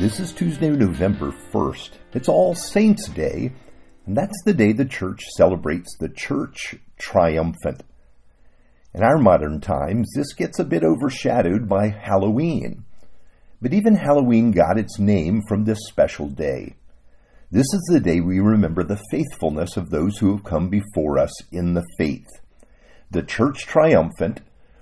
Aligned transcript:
This 0.00 0.18
is 0.18 0.32
Tuesday, 0.32 0.70
November 0.70 1.30
1st. 1.52 1.90
It's 2.14 2.28
All 2.30 2.54
Saints' 2.54 3.06
Day, 3.10 3.52
and 4.06 4.16
that's 4.16 4.42
the 4.46 4.54
day 4.54 4.72
the 4.72 4.86
church 4.86 5.22
celebrates 5.36 5.94
the 6.00 6.08
church 6.08 6.76
triumphant. 6.98 7.82
In 8.94 9.02
our 9.02 9.18
modern 9.18 9.60
times, 9.60 10.08
this 10.16 10.32
gets 10.32 10.58
a 10.58 10.64
bit 10.64 10.84
overshadowed 10.84 11.68
by 11.68 11.88
Halloween. 11.88 12.86
But 13.60 13.74
even 13.74 13.94
Halloween 13.94 14.52
got 14.52 14.78
its 14.78 14.98
name 14.98 15.42
from 15.46 15.64
this 15.64 15.80
special 15.86 16.28
day. 16.28 16.76
This 17.50 17.66
is 17.74 17.90
the 17.92 18.00
day 18.00 18.20
we 18.20 18.40
remember 18.40 18.82
the 18.82 19.02
faithfulness 19.10 19.76
of 19.76 19.90
those 19.90 20.16
who 20.16 20.34
have 20.34 20.44
come 20.44 20.70
before 20.70 21.18
us 21.18 21.42
in 21.52 21.74
the 21.74 21.84
faith. 21.98 22.40
The 23.10 23.22
church 23.22 23.66
triumphant 23.66 24.40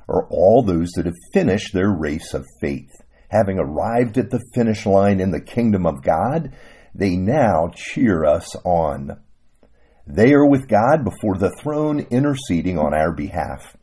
are 0.08 0.28
all 0.30 0.62
those 0.62 0.90
that 0.92 1.06
have 1.06 1.32
finished 1.34 1.74
their 1.74 1.90
race 1.90 2.34
of 2.34 2.46
faith. 2.60 3.02
Having 3.28 3.58
arrived 3.58 4.16
at 4.18 4.30
the 4.30 4.40
finish 4.54 4.86
line 4.86 5.20
in 5.20 5.30
the 5.30 5.40
kingdom 5.40 5.86
of 5.86 6.02
God, 6.02 6.52
they 6.94 7.16
now 7.16 7.70
cheer 7.74 8.24
us 8.24 8.56
on. 8.64 9.20
They 10.06 10.32
are 10.32 10.46
with 10.46 10.68
God 10.68 11.04
before 11.04 11.36
the 11.36 11.54
throne 11.60 12.00
interceding 12.10 12.78
on 12.78 12.94
our 12.94 13.12
behalf. 13.12 13.76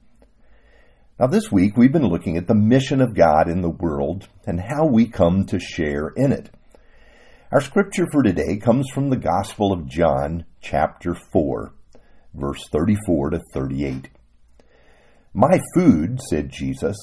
Now, 1.19 1.27
this 1.27 1.51
week 1.51 1.77
we've 1.77 1.93
been 1.93 2.07
looking 2.07 2.35
at 2.35 2.47
the 2.47 2.55
mission 2.55 2.99
of 2.99 3.15
God 3.15 3.47
in 3.47 3.61
the 3.61 3.69
world 3.69 4.27
and 4.45 4.59
how 4.59 4.85
we 4.85 5.07
come 5.07 5.45
to 5.45 5.59
share 5.59 6.09
in 6.09 6.31
it. 6.31 6.49
Our 7.51 7.61
scripture 7.61 8.07
for 8.11 8.23
today 8.23 8.57
comes 8.57 8.89
from 8.93 9.09
the 9.09 9.15
Gospel 9.15 9.71
of 9.71 9.87
John, 9.87 10.45
chapter 10.59 11.15
4, 11.31 11.73
verse 12.33 12.67
34 12.71 13.29
to 13.29 13.41
38. 13.53 14.09
My 15.33 15.61
food, 15.75 16.19
said 16.29 16.49
Jesus, 16.51 16.97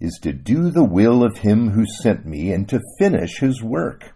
is 0.00 0.18
to 0.22 0.32
do 0.32 0.70
the 0.70 0.84
will 0.84 1.22
of 1.22 1.38
him 1.38 1.70
who 1.70 1.84
sent 2.02 2.24
me 2.24 2.52
and 2.52 2.68
to 2.68 2.80
finish 2.98 3.38
his 3.38 3.62
work. 3.62 4.14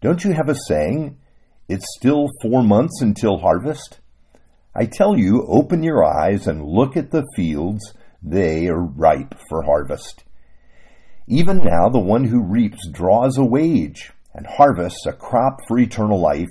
Don't 0.00 0.24
you 0.24 0.32
have 0.32 0.48
a 0.48 0.56
saying, 0.68 1.16
it's 1.68 1.86
still 1.96 2.28
four 2.42 2.62
months 2.62 3.00
until 3.00 3.38
harvest? 3.38 4.00
I 4.74 4.86
tell 4.86 5.16
you, 5.16 5.46
open 5.48 5.82
your 5.82 6.04
eyes 6.04 6.46
and 6.46 6.66
look 6.66 6.96
at 6.96 7.12
the 7.12 7.24
fields 7.36 7.94
they 8.20 8.66
are 8.66 8.82
ripe 8.82 9.34
for 9.48 9.62
harvest. 9.62 10.24
Even 11.26 11.58
now, 11.58 11.88
the 11.88 11.98
one 11.98 12.24
who 12.24 12.42
reaps 12.42 12.88
draws 12.90 13.38
a 13.38 13.44
wage 13.44 14.12
and 14.34 14.46
harvests 14.46 15.06
a 15.06 15.12
crop 15.12 15.60
for 15.68 15.78
eternal 15.78 16.20
life, 16.20 16.50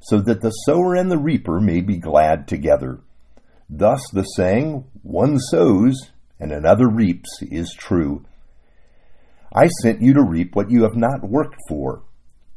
so 0.00 0.20
that 0.20 0.40
the 0.40 0.50
sower 0.50 0.94
and 0.94 1.10
the 1.10 1.18
reaper 1.18 1.60
may 1.60 1.80
be 1.80 1.98
glad 1.98 2.48
together. 2.48 3.00
Thus, 3.68 4.02
the 4.12 4.22
saying, 4.22 4.86
one 5.02 5.38
sows 5.38 6.10
and 6.40 6.52
another 6.52 6.88
reaps, 6.88 7.42
is 7.42 7.74
true. 7.78 8.24
I 9.52 9.68
sent 9.82 10.02
you 10.02 10.14
to 10.14 10.22
reap 10.22 10.54
what 10.54 10.70
you 10.70 10.82
have 10.82 10.96
not 10.96 11.28
worked 11.28 11.56
for. 11.68 12.02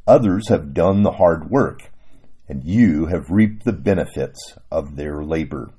Others 0.08 0.50
have 0.50 0.74
done 0.74 1.04
the 1.04 1.14
hard 1.14 1.50
work, 1.50 1.92
and 2.50 2.64
you 2.64 3.06
have 3.06 3.30
reaped 3.30 3.64
the 3.64 3.74
benefits 3.74 4.58
of 4.72 4.96
their 4.96 5.24
labor. 5.24 5.72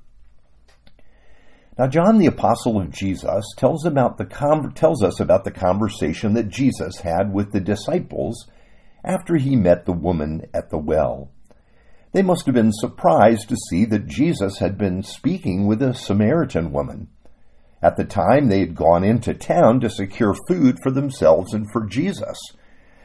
Now, 1.77 1.87
John, 1.87 2.19
the 2.19 2.27
apostle 2.27 2.79
of 2.79 2.91
Jesus, 2.91 3.45
tells, 3.57 3.85
about 3.85 4.17
the 4.17 4.25
tells 4.75 5.03
us 5.03 5.19
about 5.19 5.43
the 5.43 5.51
conversation 5.51 6.33
that 6.33 6.49
Jesus 6.49 6.99
had 6.99 7.33
with 7.33 7.51
the 7.51 7.59
disciples 7.59 8.47
after 9.03 9.37
he 9.37 9.55
met 9.55 9.85
the 9.85 9.93
woman 9.93 10.45
at 10.53 10.69
the 10.69 10.77
well. 10.77 11.31
They 12.11 12.21
must 12.21 12.45
have 12.45 12.53
been 12.53 12.71
surprised 12.71 13.49
to 13.49 13.57
see 13.69 13.85
that 13.85 14.05
Jesus 14.05 14.59
had 14.59 14.77
been 14.77 15.01
speaking 15.01 15.65
with 15.65 15.81
a 15.81 15.95
Samaritan 15.95 16.71
woman. 16.71 17.07
At 17.83 17.97
the 17.97 18.05
time, 18.05 18.47
they 18.47 18.61
had 18.61 18.75
gone 18.75 19.03
into 19.03 19.33
town 19.33 19.81
to 19.81 19.89
secure 19.89 20.33
food 20.47 20.77
for 20.81 20.89
themselves 20.89 21.53
and 21.53 21.69
for 21.69 21.85
Jesus. 21.85 22.39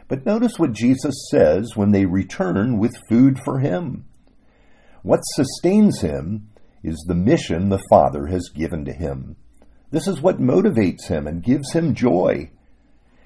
But 0.07 0.25
notice 0.25 0.57
what 0.57 0.73
Jesus 0.73 1.29
says 1.33 1.73
when 1.75 1.91
they 1.91 2.07
return 2.07 2.79
with 2.79 3.03
food 3.09 3.41
for 3.45 3.59
him. 3.59 4.05
What 5.03 5.21
sustains 5.35 6.01
him 6.01 6.51
is 6.85 7.05
the 7.09 7.17
mission 7.17 7.69
the 7.69 7.83
Father 7.91 8.27
has 8.27 8.51
given 8.55 8.85
to 8.85 8.93
him. 8.93 9.35
This 9.91 10.07
is 10.07 10.23
what 10.23 10.41
motivates 10.41 11.09
him 11.09 11.27
and 11.27 11.43
gives 11.43 11.73
him 11.73 11.97
joy. 11.97 12.51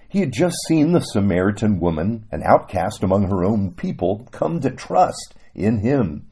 He 0.09 0.21
had 0.21 0.33
just 0.33 0.57
seen 0.67 0.93
the 0.93 1.01
Samaritan 1.01 1.81
woman, 1.81 2.25
an 2.33 2.43
outcast 2.47 3.03
among 3.03 3.29
her 3.29 3.45
own 3.45 3.75
people, 3.75 4.27
come 4.31 4.61
to 4.61 4.71
trust 4.71 5.35
in 5.55 5.81
him. 5.81 6.31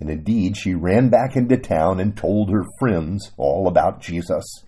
And 0.00 0.08
indeed, 0.08 0.56
she 0.56 0.74
ran 0.74 1.10
back 1.10 1.36
into 1.36 1.58
town 1.58 2.00
and 2.00 2.16
told 2.16 2.50
her 2.50 2.64
friends 2.78 3.30
all 3.36 3.68
about 3.68 4.00
Jesus. 4.00 4.64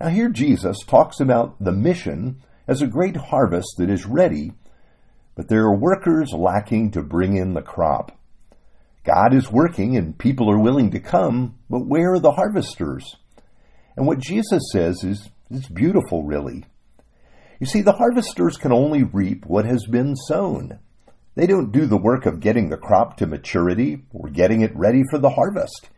Now, 0.00 0.08
here 0.08 0.28
Jesus 0.28 0.78
talks 0.86 1.18
about 1.18 1.62
the 1.62 1.72
mission 1.72 2.40
as 2.68 2.80
a 2.80 2.86
great 2.86 3.16
harvest 3.16 3.74
that 3.78 3.90
is 3.90 4.06
ready, 4.06 4.52
but 5.34 5.48
there 5.48 5.64
are 5.64 5.76
workers 5.76 6.32
lacking 6.32 6.92
to 6.92 7.02
bring 7.02 7.36
in 7.36 7.54
the 7.54 7.62
crop. 7.62 8.12
God 9.04 9.34
is 9.34 9.50
working 9.50 9.96
and 9.96 10.16
people 10.16 10.50
are 10.50 10.58
willing 10.58 10.90
to 10.92 11.00
come, 11.00 11.56
but 11.68 11.86
where 11.86 12.12
are 12.12 12.20
the 12.20 12.32
harvesters? 12.32 13.16
And 13.96 14.06
what 14.06 14.20
Jesus 14.20 14.62
says 14.70 15.02
is, 15.02 15.30
is 15.50 15.66
beautiful, 15.66 16.22
really. 16.22 16.64
You 17.58 17.66
see, 17.66 17.80
the 17.80 17.94
harvesters 17.94 18.56
can 18.56 18.70
only 18.70 19.02
reap 19.02 19.46
what 19.46 19.64
has 19.64 19.84
been 19.86 20.14
sown. 20.14 20.78
They 21.38 21.46
don't 21.46 21.70
do 21.70 21.86
the 21.86 21.96
work 21.96 22.26
of 22.26 22.40
getting 22.40 22.68
the 22.68 22.76
crop 22.76 23.16
to 23.18 23.26
maturity 23.28 24.02
or 24.12 24.28
getting 24.28 24.60
it 24.60 24.74
ready 24.74 25.04
for 25.08 25.20
the 25.20 25.30
harvest. 25.30 25.88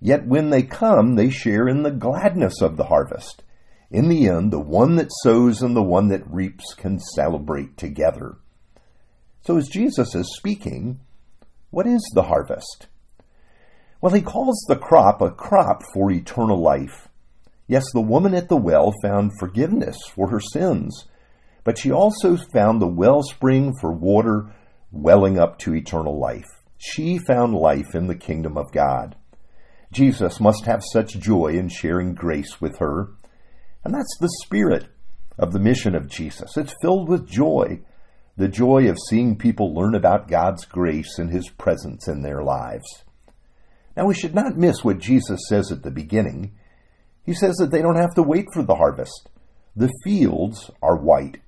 Yet 0.00 0.26
when 0.26 0.50
they 0.50 0.64
come, 0.64 1.14
they 1.14 1.30
share 1.30 1.68
in 1.68 1.84
the 1.84 1.92
gladness 1.92 2.60
of 2.60 2.76
the 2.76 2.86
harvest. 2.86 3.44
In 3.92 4.08
the 4.08 4.26
end, 4.26 4.52
the 4.52 4.58
one 4.58 4.96
that 4.96 5.12
sows 5.22 5.62
and 5.62 5.76
the 5.76 5.82
one 5.82 6.08
that 6.08 6.28
reaps 6.28 6.74
can 6.74 6.98
celebrate 6.98 7.76
together. 7.76 8.38
So 9.42 9.56
as 9.56 9.68
Jesus 9.68 10.16
is 10.16 10.34
speaking, 10.36 10.98
what 11.70 11.86
is 11.86 12.02
the 12.16 12.24
harvest? 12.24 12.88
Well, 14.00 14.12
he 14.12 14.22
calls 14.22 14.60
the 14.66 14.74
crop 14.74 15.22
a 15.22 15.30
crop 15.30 15.84
for 15.94 16.10
eternal 16.10 16.60
life. 16.60 17.06
Yes, 17.68 17.84
the 17.92 18.00
woman 18.00 18.34
at 18.34 18.48
the 18.48 18.56
well 18.56 18.92
found 19.04 19.38
forgiveness 19.38 19.98
for 20.12 20.30
her 20.30 20.40
sins, 20.40 21.06
but 21.62 21.78
she 21.78 21.92
also 21.92 22.36
found 22.52 22.82
the 22.82 22.88
wellspring 22.88 23.72
for 23.80 23.92
water 23.92 24.52
welling 24.90 25.38
up 25.38 25.58
to 25.60 25.74
eternal 25.74 26.18
life. 26.18 26.62
She 26.78 27.18
found 27.18 27.54
life 27.54 27.94
in 27.94 28.06
the 28.06 28.14
kingdom 28.14 28.56
of 28.56 28.72
God. 28.72 29.16
Jesus 29.92 30.40
must 30.40 30.64
have 30.66 30.82
such 30.92 31.18
joy 31.18 31.48
in 31.48 31.68
sharing 31.68 32.14
grace 32.14 32.60
with 32.60 32.78
her. 32.78 33.10
And 33.84 33.94
that's 33.94 34.16
the 34.20 34.32
spirit 34.44 34.88
of 35.38 35.52
the 35.52 35.58
mission 35.58 35.94
of 35.94 36.08
Jesus. 36.08 36.56
It's 36.56 36.74
filled 36.82 37.08
with 37.08 37.28
joy 37.28 37.80
the 38.40 38.48
joy 38.48 38.88
of 38.88 38.96
seeing 39.08 39.36
people 39.36 39.74
learn 39.74 39.94
about 39.94 40.26
God's 40.26 40.64
grace 40.64 41.18
and 41.18 41.30
His 41.30 41.50
presence 41.50 42.08
in 42.08 42.22
their 42.22 42.42
lives. 42.42 43.04
Now, 43.94 44.06
we 44.06 44.14
should 44.14 44.34
not 44.34 44.56
miss 44.56 44.82
what 44.82 44.98
Jesus 44.98 45.40
says 45.46 45.70
at 45.70 45.82
the 45.82 45.90
beginning. 45.90 46.54
He 47.22 47.34
says 47.34 47.56
that 47.56 47.70
they 47.70 47.82
don't 47.82 48.00
have 48.00 48.14
to 48.14 48.22
wait 48.22 48.46
for 48.54 48.62
the 48.62 48.76
harvest. 48.76 49.28
The 49.76 49.92
fields 50.04 50.70
are 50.80 50.96
white. 50.96 51.38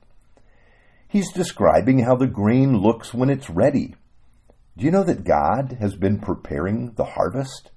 He's 1.12 1.30
describing 1.30 1.98
how 1.98 2.16
the 2.16 2.26
grain 2.26 2.78
looks 2.78 3.12
when 3.12 3.28
it's 3.28 3.50
ready. 3.50 3.96
Do 4.78 4.86
you 4.86 4.90
know 4.90 5.04
that 5.04 5.24
God 5.24 5.76
has 5.78 5.94
been 5.94 6.18
preparing 6.18 6.94
the 6.94 7.04
harvest? 7.04 7.70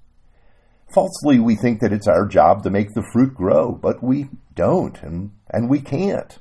Falsely, 0.94 1.38
we 1.38 1.54
think 1.54 1.80
that 1.80 1.92
it's 1.92 2.08
our 2.08 2.24
job 2.24 2.62
to 2.62 2.70
make 2.70 2.94
the 2.94 3.06
fruit 3.12 3.34
grow, 3.34 3.72
but 3.72 4.02
we 4.02 4.30
don't, 4.54 5.02
and, 5.02 5.32
and 5.50 5.68
we 5.68 5.82
can't. 5.82 6.38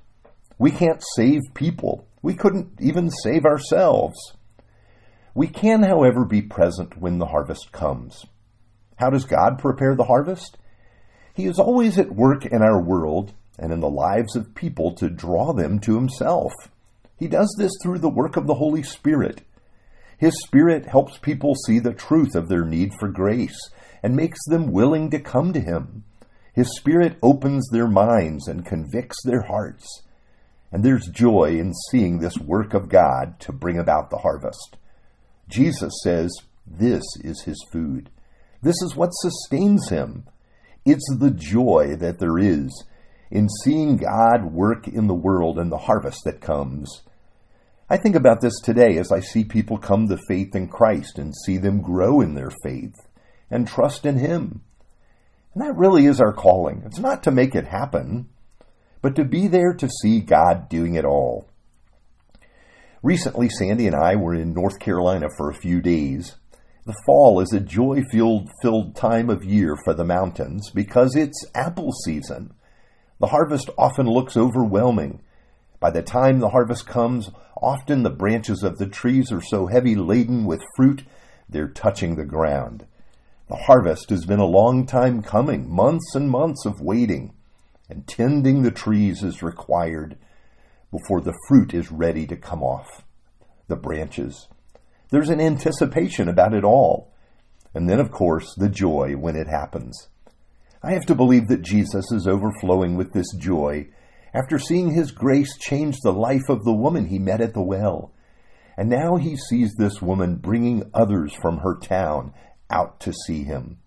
We 0.57 0.71
can't 0.71 1.03
save 1.17 1.41
people. 1.53 2.07
We 2.21 2.33
couldn't 2.33 2.69
even 2.79 3.11
save 3.11 3.43
ourselves. 3.43 4.15
We 5.33 5.47
can, 5.47 5.83
however, 5.83 6.23
be 6.23 6.41
present 6.41 6.97
when 6.97 7.17
the 7.19 7.25
harvest 7.25 7.73
comes. 7.73 8.25
How 8.95 9.09
does 9.09 9.25
God 9.25 9.59
prepare 9.59 9.97
the 9.97 10.05
harvest? 10.05 10.57
He 11.33 11.45
is 11.45 11.59
always 11.59 11.97
at 11.97 12.15
work 12.15 12.45
in 12.45 12.61
our 12.61 12.81
world 12.81 13.33
and 13.59 13.73
in 13.73 13.81
the 13.81 13.89
lives 13.89 14.37
of 14.37 14.55
people 14.55 14.95
to 14.95 15.09
draw 15.09 15.51
them 15.51 15.79
to 15.79 15.95
Himself. 15.95 16.53
He 17.17 17.27
does 17.27 17.53
this 17.57 17.71
through 17.81 17.99
the 17.99 18.09
work 18.09 18.37
of 18.37 18.47
the 18.47 18.55
Holy 18.55 18.83
Spirit. 18.83 19.41
His 20.17 20.33
Spirit 20.45 20.85
helps 20.85 21.17
people 21.17 21.55
see 21.55 21.79
the 21.79 21.93
truth 21.93 22.35
of 22.35 22.47
their 22.47 22.65
need 22.65 22.93
for 22.99 23.07
grace 23.07 23.57
and 24.03 24.15
makes 24.15 24.39
them 24.47 24.71
willing 24.71 25.09
to 25.11 25.19
come 25.19 25.53
to 25.53 25.59
Him. 25.59 26.03
His 26.53 26.75
Spirit 26.77 27.17
opens 27.21 27.67
their 27.69 27.87
minds 27.87 28.47
and 28.47 28.65
convicts 28.65 29.17
their 29.23 29.43
hearts. 29.43 30.03
And 30.71 30.83
there's 30.83 31.07
joy 31.07 31.57
in 31.57 31.73
seeing 31.89 32.19
this 32.19 32.37
work 32.37 32.73
of 32.73 32.89
God 32.89 33.39
to 33.41 33.51
bring 33.51 33.77
about 33.77 34.09
the 34.09 34.17
harvest. 34.19 34.77
Jesus 35.47 35.93
says 36.03 36.31
this 36.65 37.03
is 37.23 37.43
his 37.43 37.63
food. 37.71 38.09
This 38.61 38.81
is 38.81 38.95
what 38.95 39.09
sustains 39.11 39.89
him. 39.89 40.25
It's 40.85 41.07
the 41.17 41.31
joy 41.31 41.95
that 41.97 42.19
there 42.19 42.37
is 42.37 42.83
in 43.35 43.49
seeing 43.49 43.97
God 43.97 44.53
work 44.53 44.87
in 44.87 45.07
the 45.07 45.13
world 45.13 45.59
and 45.59 45.69
the 45.69 45.77
harvest 45.77 46.23
that 46.23 46.39
comes. 46.39 47.01
I 47.89 47.97
think 47.97 48.15
about 48.15 48.39
this 48.39 48.61
today 48.63 48.97
as 48.97 49.11
I 49.11 49.19
see 49.19 49.43
people 49.43 49.77
come 49.77 50.07
to 50.07 50.17
faith 50.29 50.55
in 50.55 50.69
Christ 50.69 51.19
and 51.19 51.35
see 51.35 51.57
them 51.57 51.81
grow 51.81 52.21
in 52.21 52.35
their 52.35 52.51
faith 52.63 52.95
and 53.51 53.67
trust 53.67 54.05
in 54.05 54.19
Him. 54.19 54.61
And 55.53 55.61
that 55.61 55.75
really 55.75 56.05
is 56.05 56.21
our 56.21 56.31
calling. 56.31 56.83
It's 56.85 56.97
not 56.97 57.23
to 57.23 57.31
make 57.31 57.55
it 57.55 57.67
happen, 57.67 58.29
but 59.01 59.17
to 59.17 59.25
be 59.25 59.47
there 59.47 59.73
to 59.73 59.89
see 60.01 60.21
God 60.21 60.69
doing 60.69 60.95
it 60.95 61.03
all. 61.03 61.49
Recently, 63.03 63.49
Sandy 63.49 63.85
and 63.85 63.97
I 63.97 64.15
were 64.15 64.33
in 64.33 64.53
North 64.53 64.79
Carolina 64.79 65.27
for 65.35 65.49
a 65.49 65.59
few 65.59 65.81
days. 65.81 66.37
The 66.85 66.95
fall 67.05 67.41
is 67.41 67.51
a 67.51 67.59
joy 67.59 68.01
filled 68.13 68.95
time 68.95 69.29
of 69.29 69.43
year 69.43 69.75
for 69.83 69.93
the 69.93 70.05
mountains 70.05 70.71
because 70.73 71.17
it's 71.17 71.43
apple 71.53 71.91
season. 71.91 72.53
The 73.19 73.27
harvest 73.27 73.69
often 73.77 74.07
looks 74.07 74.35
overwhelming. 74.35 75.21
By 75.79 75.91
the 75.91 76.01
time 76.01 76.39
the 76.39 76.49
harvest 76.49 76.85
comes, 76.85 77.31
often 77.61 78.03
the 78.03 78.09
branches 78.09 78.63
of 78.63 78.77
the 78.77 78.87
trees 78.87 79.31
are 79.31 79.41
so 79.41 79.67
heavy 79.67 79.95
laden 79.95 80.45
with 80.45 80.61
fruit 80.75 81.03
they're 81.47 81.67
touching 81.67 82.15
the 82.15 82.25
ground. 82.25 82.85
The 83.47 83.55
harvest 83.55 84.09
has 84.09 84.25
been 84.25 84.39
a 84.39 84.45
long 84.45 84.85
time 84.85 85.21
coming, 85.21 85.69
months 85.69 86.15
and 86.15 86.29
months 86.29 86.65
of 86.65 86.81
waiting, 86.81 87.33
and 87.89 88.07
tending 88.07 88.63
the 88.63 88.71
trees 88.71 89.23
is 89.23 89.43
required 89.43 90.17
before 90.91 91.21
the 91.21 91.37
fruit 91.47 91.73
is 91.73 91.91
ready 91.91 92.25
to 92.27 92.35
come 92.35 92.63
off 92.63 93.03
the 93.67 93.75
branches. 93.75 94.47
There's 95.09 95.29
an 95.29 95.39
anticipation 95.39 96.27
about 96.27 96.53
it 96.53 96.63
all. 96.63 97.11
And 97.73 97.89
then, 97.89 97.99
of 97.99 98.11
course, 98.11 98.55
the 98.55 98.69
joy 98.69 99.15
when 99.17 99.35
it 99.35 99.47
happens. 99.47 100.07
I 100.85 100.91
have 100.91 101.07
to 101.07 101.15
believe 101.15 101.47
that 101.47 101.63
Jesus 101.63 102.11
is 102.11 102.27
overflowing 102.27 102.95
with 102.95 103.11
this 103.11 103.33
joy 103.39 103.87
after 104.35 104.59
seeing 104.59 104.91
his 104.91 105.09
grace 105.09 105.57
change 105.57 105.95
the 106.03 106.13
life 106.13 106.47
of 106.47 106.63
the 106.63 106.75
woman 106.75 107.07
he 107.07 107.17
met 107.17 107.41
at 107.41 107.55
the 107.55 107.63
well. 107.63 108.13
And 108.77 108.87
now 108.87 109.15
he 109.15 109.35
sees 109.35 109.73
this 109.73 109.99
woman 109.99 110.35
bringing 110.35 110.91
others 110.93 111.33
from 111.41 111.57
her 111.59 111.75
town 111.75 112.33
out 112.69 112.99
to 112.99 113.13
see 113.25 113.43
him. 113.43 113.79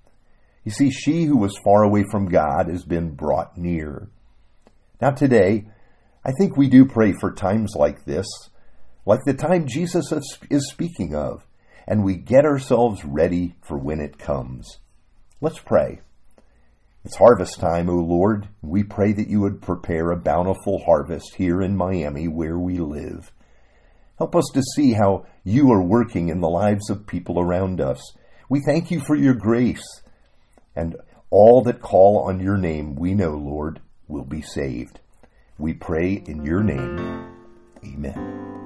You 0.64 0.72
see, 0.72 0.90
she 0.90 1.22
who 1.24 1.36
was 1.36 1.60
far 1.64 1.84
away 1.84 2.04
from 2.10 2.28
God 2.28 2.68
has 2.68 2.84
been 2.84 3.14
brought 3.14 3.56
near. 3.56 4.08
Now, 5.00 5.10
today, 5.12 5.68
I 6.24 6.32
think 6.32 6.56
we 6.56 6.68
do 6.68 6.84
pray 6.84 7.12
for 7.20 7.32
times 7.32 7.74
like 7.76 8.06
this, 8.06 8.26
like 9.06 9.20
the 9.24 9.34
time 9.34 9.68
Jesus 9.68 10.12
is 10.50 10.68
speaking 10.68 11.14
of, 11.14 11.46
and 11.86 12.02
we 12.02 12.16
get 12.16 12.44
ourselves 12.44 13.04
ready 13.04 13.54
for 13.62 13.78
when 13.78 14.00
it 14.00 14.18
comes. 14.18 14.78
Let's 15.40 15.60
pray. 15.60 16.00
It's 17.08 17.16
harvest 17.16 17.58
time, 17.58 17.88
O 17.88 17.94
Lord. 17.94 18.48
We 18.60 18.84
pray 18.84 19.14
that 19.14 19.30
you 19.30 19.40
would 19.40 19.62
prepare 19.62 20.10
a 20.10 20.16
bountiful 20.20 20.84
harvest 20.84 21.36
here 21.36 21.62
in 21.62 21.74
Miami 21.74 22.28
where 22.28 22.58
we 22.58 22.76
live. 22.76 23.32
Help 24.18 24.36
us 24.36 24.44
to 24.52 24.62
see 24.76 24.92
how 24.92 25.24
you 25.42 25.72
are 25.72 25.82
working 25.82 26.28
in 26.28 26.40
the 26.40 26.50
lives 26.50 26.90
of 26.90 27.06
people 27.06 27.40
around 27.40 27.80
us. 27.80 28.12
We 28.50 28.60
thank 28.60 28.90
you 28.90 29.00
for 29.00 29.16
your 29.16 29.32
grace. 29.32 30.02
And 30.76 30.96
all 31.30 31.62
that 31.62 31.80
call 31.80 32.24
on 32.28 32.40
your 32.40 32.58
name, 32.58 32.94
we 32.94 33.14
know, 33.14 33.38
Lord, 33.38 33.80
will 34.06 34.26
be 34.26 34.42
saved. 34.42 35.00
We 35.56 35.72
pray 35.72 36.12
in 36.12 36.44
your 36.44 36.62
name. 36.62 37.24
Amen. 37.86 38.57